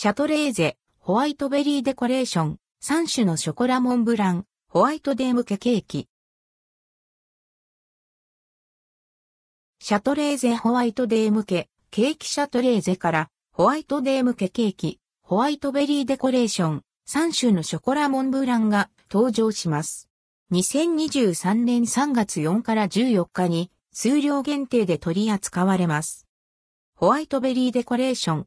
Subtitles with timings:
[0.00, 6.06] シャトレーゼ、ホワイトベリーデコレーション、3種のショコラモンブラン、ホワイトデー向けケーキ。
[9.80, 20.08] シャトレーゼホワイトデー向け、ケーキシャトレーゼから、ホワイトデー向けケーキ、ホワイトベリーデコレーション、3種のショコラモンブランが登場します。
[20.52, 26.28] 2023年3月4から14日に数量限定で取り扱われます。
[26.94, 28.46] ホワイトベリーデコレーション。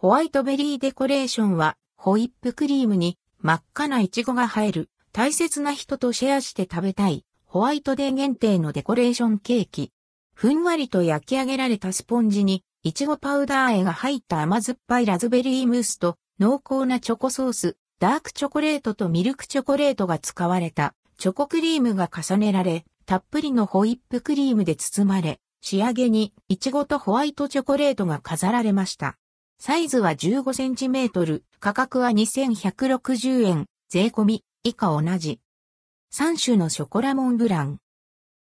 [0.00, 9.90] ホワイトベリーデコレーションはホイップクリームに真っ赤なイチゴが入る大切な人とシェアして食べたいホワイトデー限定のデコレーションケーキ。
[10.34, 29.16] ふんわりと焼き上げられたスポンジにいちごパウダー絵が入った甘酸っぱいラズベリームースと濃厚なチョコソース、ダークチョコレートとミルクチョコレートが使われたチョコクリームが重ねられ、たっぷりのホイップクリームで包まれ、仕上げにイチゴとホワイトチョコレートが飾られました。
[29.60, 35.40] サイズは15センチメートル、価格は2160円、税込み、以下同じ。
[36.14, 37.78] 3種のショコラモンブラン。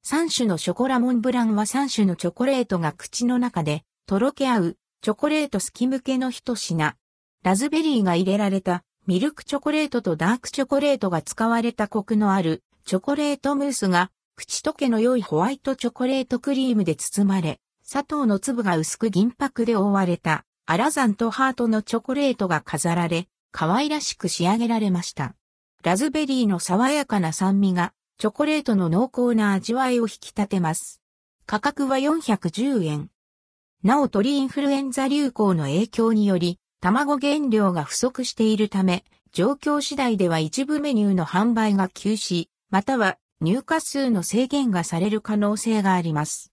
[0.06, 6.96] 3種のショコラモンブランは3種のチョコレートが口の中でとろけ合うチョコレート好き向けの一品。
[7.44, 25.34] ラズベリーが入れられたミルクチョコレートとダークチョコレートが使われたコクのあるチョコレートムースが口溶けの良いホワイトチョコレートクリームで包まれ、砂糖の粒が薄く銀箔で覆われたアラザンとハートのチョコレートが飾られ、可愛らしく仕上げられました。
[25.82, 31.00] ラズベリーの爽やかな酸味がチョコレートの濃厚な味わいを引き立てます。
[31.46, 33.10] 価格は410円。
[33.82, 46.50] なお鳥インフルエンザ流行の影響により、卵原料が不足しているため、状況次第では一部メニューの販売が休止、または入荷数の制限がされる可能性があります。